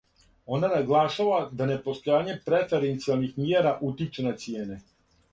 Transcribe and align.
Она 0.55 0.69
наглашава 0.75 1.41
да 1.59 1.67
непостојање 1.71 2.33
преференцијалних 2.47 3.35
мјера 3.43 3.75
утиче 3.91 4.25
на 4.29 4.33
цијене. 4.45 4.79